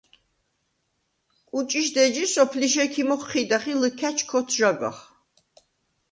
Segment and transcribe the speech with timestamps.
[1.49, 4.97] კუჭიშდ ეჯი სოფლიშ ექიმ ოხჴიდახ ი ლჷქა̈ჩ ქოთჟაგახ.